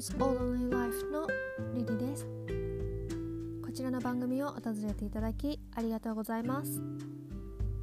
[0.00, 1.26] is All Only Life の
[1.74, 2.26] リリです。
[3.62, 6.80] こちらの番組を訪れていただきありがとうございます。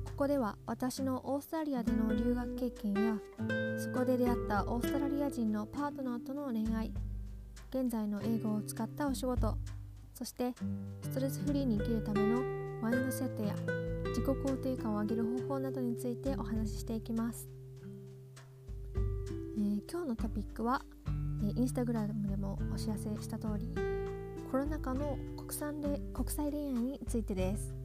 [0.03, 3.17] ここでは私のオーストラリアでの留学経験や
[3.77, 6.91] そこで出会ったオーストラリア人のパートナーとの恋愛
[7.69, 9.55] 現在の英語を使ったお仕事
[10.15, 10.55] そして
[11.03, 12.41] ストレスフリーに生きるための
[12.81, 13.53] マインドセットや
[14.07, 17.47] 自己肯定感を上げる方法などについてお話ししていきます。
[19.59, 20.83] えー、今日のトピックは、
[21.43, 23.69] え、インスタグラムでもお知らせした通り
[24.51, 27.75] コロナ禍の国産で国際恋愛についてです、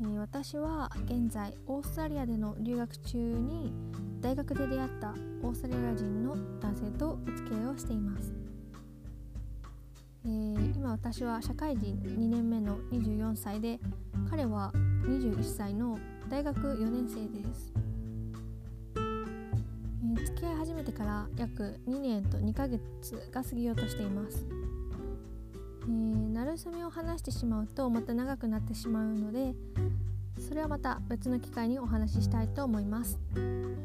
[0.00, 3.72] えー、私は現在オーストラリアでの留学中に
[4.20, 8.32] 大学で出会ったオーストラリア人の男性とお付き合いをしています、
[10.26, 13.78] えー、今私は社会人2年目の24歳で
[14.28, 14.72] 彼は
[15.06, 15.98] 21歳の
[16.28, 17.93] 大学4年生です。
[20.84, 22.82] めてから約2年と2ヶ月
[23.32, 24.44] が過ぎようとしています、
[25.84, 25.88] えー、
[26.32, 29.54] なるさめを話してしまうとまた長くなってしまうので
[30.46, 33.76] それはまた別の機会にお話ししたいと思います、えー、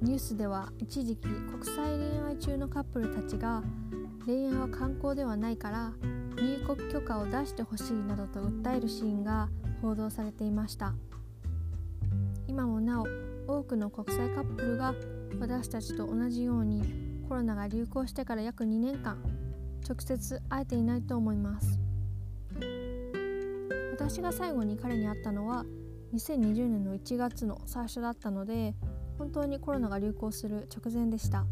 [0.00, 3.62] ニュースでは一時期国際恋愛中のカップルたちが
[4.24, 5.92] 恋愛は観光ではないから
[6.36, 9.50] 入国許可を出してほしいなどと訴えるシーンが
[9.82, 10.94] 報道されていました。
[12.52, 13.06] 今もなお
[13.46, 14.94] 多くの国際カップルが
[15.40, 16.82] 私たちと同じように
[17.28, 19.18] コロナが流行してから約2年間
[19.88, 21.78] 直接会えていないと思います。
[23.92, 25.64] 私が最後に彼に会ったのは
[26.14, 28.74] 2020年の1月の最初だったので
[29.18, 31.46] 本当にコロナが流行する直前でした。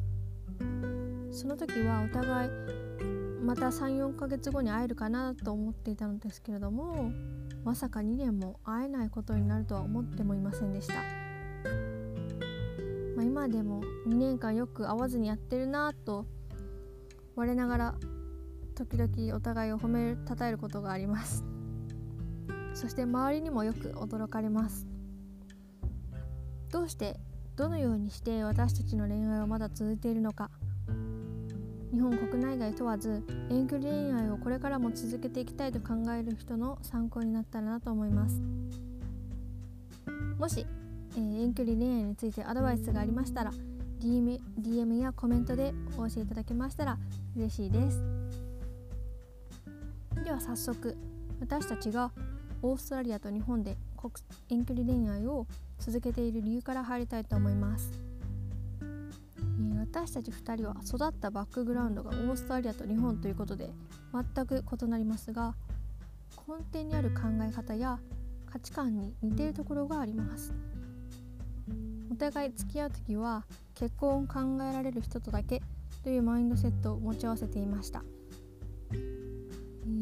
[1.32, 2.50] その時はお互い
[3.42, 7.10] また34ヶ月後に会えるかなと思っていたのですけれども
[7.64, 10.94] まさか2年も会えないことになるとは思ってもいませんでした、
[13.30, 16.26] 今でも2年間よく会わずにやってるなと
[17.36, 17.94] 我ながら
[18.74, 21.44] 時々お互いを褒めたたえることがあります。
[22.74, 24.88] そして周りにもよく驚かれます。
[26.72, 27.20] どうして
[27.54, 30.50] どのようにして私たちの恋愛はまだ続いているのか。
[31.92, 38.42] 日本国内外問わず遠距離恋愛をこれからも続けていきたいと考える人の参考になったらなと思います。
[40.36, 40.66] もし、
[41.16, 43.52] えー、遠距離恋愛についてアドバイスがありましたら
[44.00, 46.98] DM, DM やコメントでお教えいただけましたら
[47.36, 48.02] 嬉しいです。
[50.24, 50.96] では早速
[51.40, 52.10] 私たちが
[52.62, 53.76] オーストラリアと日本で
[54.48, 55.46] 遠距離恋愛を
[55.78, 57.90] 続けている理由から入りたいと思います。
[58.82, 63.70] え私たち2人は育ったバックグラウンドがオーストラリアと日本ということで
[64.12, 65.54] 全く異なりますが
[66.48, 67.98] 根底にある考え方や
[68.46, 70.52] 価値観に似ているところがあります。
[72.20, 75.62] お互い付き合う時は結婚を考えられる人とだけ
[76.04, 78.04] というマインドセットを持ち合わせていました、
[78.92, 78.96] え、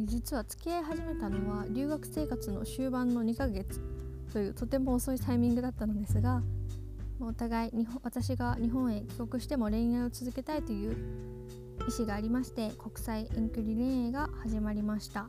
[0.04, 3.80] 実は付き合い始めたのは留学生活の終盤の2ヶ月
[4.32, 6.42] というとても遅いタイミングだったのですが
[7.20, 10.96] お互い日本私が日本へ帰国しても恋愛を続けたいという
[11.88, 15.28] 意思がありまして国際遠距離恋愛が始まりました。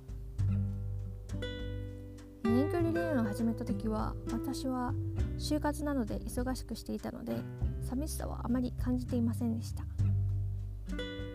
[2.45, 4.91] 遠距離恋愛を始めた時は私は
[5.39, 7.33] 就活などで忙しくしていたので
[7.81, 9.83] 寂しさはあまり感じていませんでした。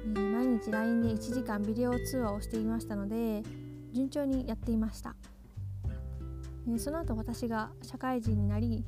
[0.07, 3.43] 毎日 LINE で1時間ビデオ通話をしていましたので
[3.93, 5.17] 順調にやっていました。
[6.79, 8.85] その後私が社会人になり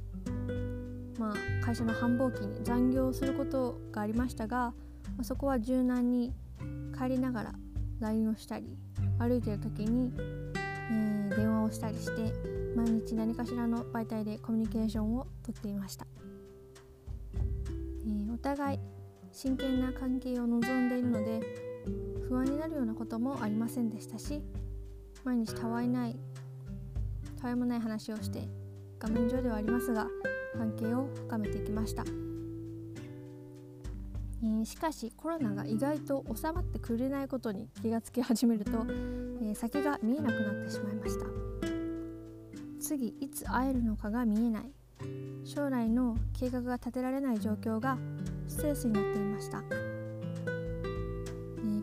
[1.19, 4.75] まあ、会社の繁忙期に残業することがありましたが、ま
[5.21, 6.33] あ、そこは柔軟に
[6.97, 7.55] 帰りながら
[8.01, 8.77] LINE をしたり
[9.19, 16.07] 歩いてる時に、えー、電話をしたりして毎日何かしらの媒体でコミュニケーションをとっていました、
[17.35, 18.79] えー、お互い
[19.33, 21.41] 真剣な関係を望んでいるので
[22.29, 24.43] 不安になるようなこともありませんでしたし
[25.25, 26.17] 毎日たわいない
[27.41, 28.47] たわいもない話をして
[28.99, 30.07] 画面上ではありますが
[30.59, 32.05] 関係を深めていきました、
[34.43, 41.46] えー、しかしコロナが意外と収まってくれないことに気がつき始めると、えー、先が見えなくなってしまいました。
[42.87, 44.71] 次いつ会えるのかが見えない。
[45.45, 47.99] 将来の計画が立てられない状況が
[48.49, 49.71] ストレスになっていました、え、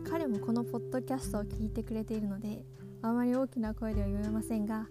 [0.08, 2.64] 彼もこのポッドキャストを聞いてくれているので
[3.02, 4.88] あまり大きな声では言えませんが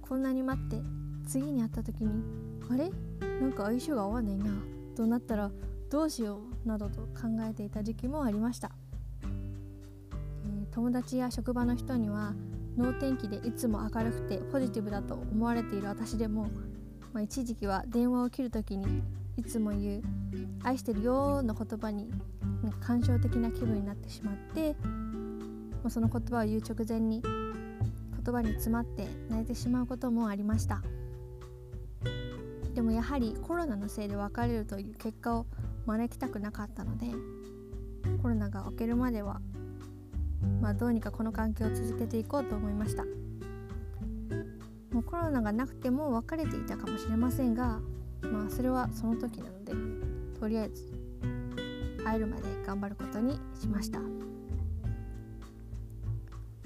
[0.00, 0.82] こんなに待って
[1.26, 2.24] 次に会った時に
[2.68, 2.90] あれ？
[3.40, 4.46] なんか相性が合わないな
[4.96, 5.50] となったら
[5.88, 8.72] どうしようなどと考えていた時期もありました、
[9.22, 12.34] えー、友達や職場の人には
[12.76, 16.48] 能天気でいつも明るくてポジティブだと思われている私でも、
[17.12, 19.02] まあ、一時期は電話を切る時に
[19.36, 20.02] いつも言う
[20.62, 22.10] 「愛してるよ」の言葉に
[22.80, 30.82] 感傷的な気分になってしまってもうその言葉を言う直前に言葉に詰まって泣いてしまうこともありました。
[32.74, 35.46] でもやはりコロナのせいで別れるという結果を
[35.84, 37.06] 招きたくなかったので
[38.22, 39.40] コロナが明けるまでは
[40.60, 43.04] まあどうにかこの関係を続けていこうと思いました
[44.92, 47.80] もうコロナがなくても別れていたかもしれませんが
[48.22, 49.72] まあそれはその時なので
[50.38, 50.92] とりあえず
[52.04, 54.00] 会えるまで頑張ることにしました。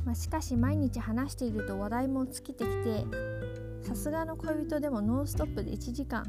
[0.06, 3.04] まあ、しかし毎日話していると話題も尽きてきて
[3.82, 6.24] さすがの恋人でもノンストップで1時間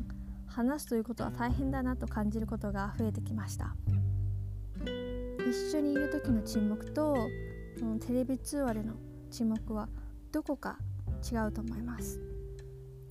[0.47, 3.75] 話すということは大変だなと感じることが増えてきました
[5.49, 7.15] 一緒にいる時の沈黙と
[8.05, 8.93] テレビ通話での
[9.31, 9.87] 沈黙は
[10.31, 10.77] どこか
[11.31, 12.19] 違うと思います。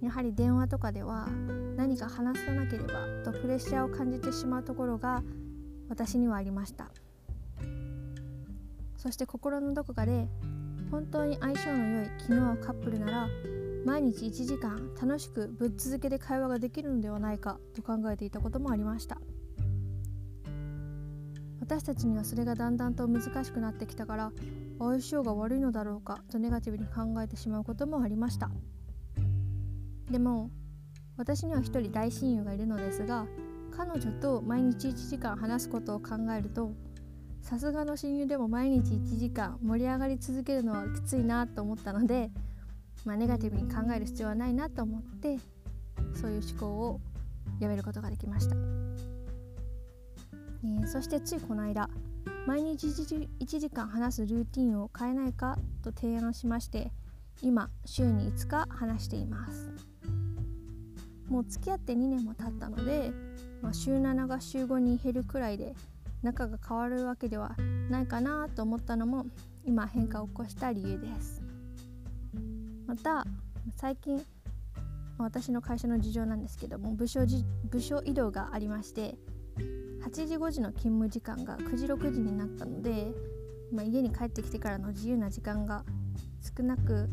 [0.02, 1.28] やはり電話とかでは
[1.76, 5.22] 何か話さなければとプレッシャーを感じてしまうところが
[5.88, 6.90] 私にはありました。
[8.98, 10.28] そして心のどこかで
[10.90, 13.28] 本当に相性の良い気の合うカップルなら
[13.84, 19.18] 毎日1時間楽しくぶっ続けで会話ができるのではないかと考えていたこともありました。
[21.68, 24.32] 私たちにはそれがだんだんと難しくなってきたから
[24.78, 28.50] 相性が悪いのだろうかとネガティブに考えてしまうこともありました。
[30.08, 30.50] でも
[31.16, 33.26] 私には一人大親友がいるのですが
[33.76, 36.70] 彼女と毎日1時間話すことを考えると
[37.42, 42.30] さすがの親友でも毎日1時間盛り上がり続けるのはきついなと思ったので、
[43.04, 45.38] まあ、ネガティブに考える必要はないなと思って
[46.14, 47.00] そういう思考を
[47.58, 48.54] やめることができました、
[50.64, 51.88] えー、そしてついこの間
[52.46, 56.92] 毎日 1, 時間話すルーティンを変えないかと提案しまして
[57.42, 59.70] 今週に5日話しています。
[61.28, 63.10] もう付き合って2年も経ったので、
[63.60, 65.74] まあ、週7が週5に減るくらいで
[66.22, 67.56] 仲が変わるわけでは
[67.90, 69.26] ないかなと思ったのも
[69.64, 71.42] 今変化を起こした理由です。
[72.86, 73.26] また
[73.74, 74.24] 最近
[75.18, 77.20] 私の会社の事情なんですけども部署
[77.64, 79.16] 部署移動がありまして
[80.06, 83.12] 8時5時の勤務時間が9時6時になったので、
[83.72, 85.84] まあ、家に帰ってきてからの自由な時間が
[86.56, 87.08] 少なく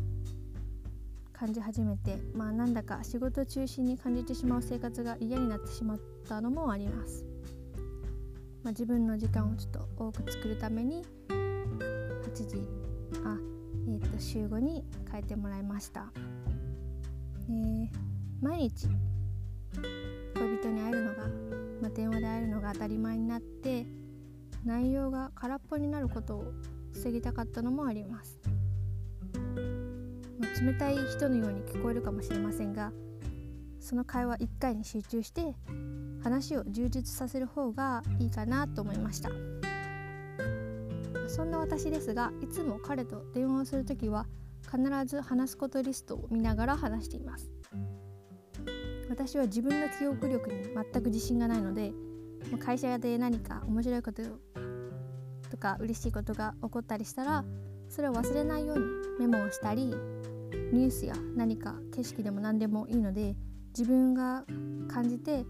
[1.32, 5.98] 感じ始めてまあなんだか仕事中心に感じてしまう生活が嫌になってしまっ
[6.28, 7.24] たのもあります。
[8.62, 12.66] まあ、自分の時間をちょっと多く作るために8時
[13.24, 13.36] あ、
[13.88, 16.10] えー、と週5に変えてもらいました、
[17.50, 17.88] えー、
[18.40, 18.88] 毎日
[20.34, 21.13] 恋人に会えるの、
[21.80, 23.86] まあ、電話で会えるのが当たり前になって
[24.64, 26.52] 内容が空っぽになることを
[26.92, 28.38] 防ぎたかったのもあります、
[30.38, 32.92] まあ、冷たい人のように聞こえるかもしれませんが
[33.80, 35.54] その会話1回に集中して
[36.22, 39.28] 話を充実させる方がいいかなと思いました。
[41.28, 44.26] そんな私ですがいつも彼と電話をする時は
[44.62, 47.50] 必ず話すことリストを見ながら話しています。
[49.08, 51.92] 私は自分の記憶力に全く自信がないので
[52.58, 54.22] 会社で何か面白いこと
[55.50, 57.44] とか嬉しいことが起こったりしたら
[57.88, 58.84] それを忘れないように
[59.20, 63.36] メモをしたりニュースや何か景色でも何でもいいので
[63.76, 64.44] 自分が
[64.88, 65.44] 感じて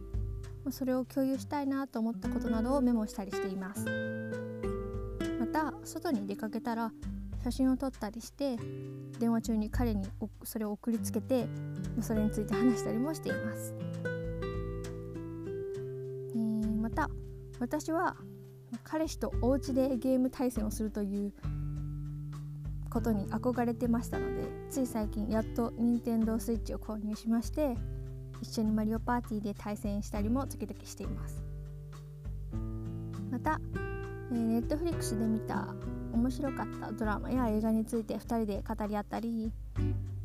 [0.71, 3.85] それを共有したいなと思ったことなどをメモしたりしています。
[5.39, 6.91] また外に出かけたら
[7.45, 8.57] 写真を撮ったりして
[9.21, 10.07] 電話中に彼に
[10.45, 11.47] それを送りつけて
[12.01, 13.75] それについて話したりもしています、
[16.35, 17.11] えー、また
[17.61, 18.17] 私は
[18.83, 21.35] 彼氏とお家でゲーム対戦をするという
[22.89, 27.77] ことに憧れてましたのでつい最近やっと任天堂 switch を購入しまして
[28.41, 31.43] 一緒にマリオパーティーで対戦したりも時々しています。
[33.31, 33.61] また、
[34.33, 35.75] えー、ネットフリックスで見た
[36.15, 39.53] 面白かったドラマや映画について2人で語り合ったり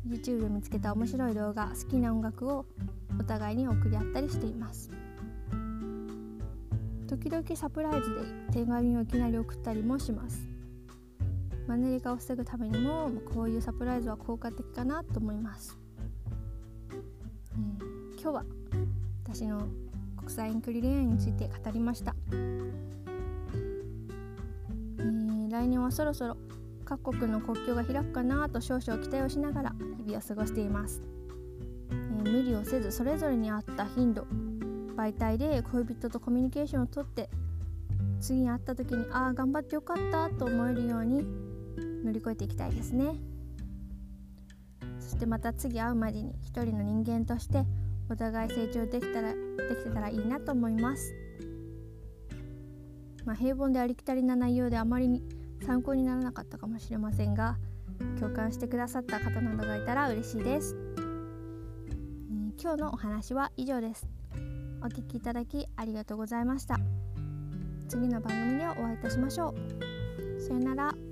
[0.08, 2.64] YouTube で見つけた面白い動画好きな音楽を
[3.18, 4.88] お互いに送り合ったりしています。
[7.06, 8.14] 時々サプライズ
[8.52, 10.48] で手紙をいきなり送ったりもします。
[11.66, 15.76] マネリ化を防ぐためにもこういうサプライズは効果的かなと思います。
[18.20, 18.44] 今日は
[19.24, 19.66] 私の
[20.16, 22.14] 国際遠距離恋愛について語りました、
[25.60, 26.38] 来年はそろそろ
[26.86, 31.02] 各国の国境が開くかなと少々期待をしながら日々を過ごしています、
[31.90, 34.26] えー、無理をせずそれぞれに合った頻度
[34.96, 37.28] 媒体で恋人とコミュニケーションをとって
[38.20, 41.26] 次に会った時にああ頑張ってよかったと思えるように
[42.04, 43.16] 乗り越えていきたいですね
[44.98, 47.66] そしてまた次会うまでに一人の人間として
[48.08, 49.36] お互い成長できたらで
[49.76, 51.14] きてたらいいなと思います。
[53.24, 55.22] まあ、平凡でありきたりな内容であまりに
[55.64, 57.56] 参考にならなかったかもしれませんが
[58.18, 64.08] 共感してくださった方などがいたら嬉しいです、えー、今日のお話は以上です。
[64.82, 66.76] お聞きいただきありがとうございました。
[67.88, 69.54] 次の番組でお会いいたしましょ
[70.38, 70.40] う。
[70.40, 71.09] さよなら。